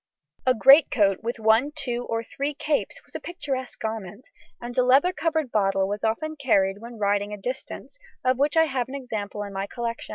[0.47, 5.13] A greatcoat with one, two, or three capes was a picturesque garment, and a leather
[5.13, 9.43] covered bottle was often carried when riding a distance, of which I have an example
[9.43, 10.09] in my collection.